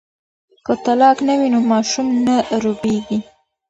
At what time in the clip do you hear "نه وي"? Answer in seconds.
1.27-1.47